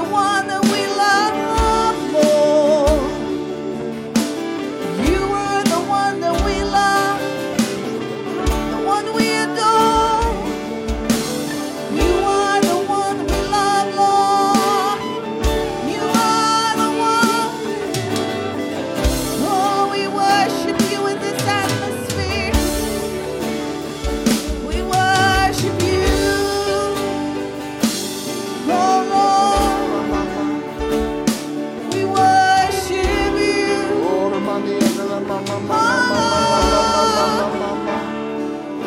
the 0.00 0.10
one 0.10 0.46
that 0.46 0.62
we 0.72 0.79
Oh. 35.32 35.89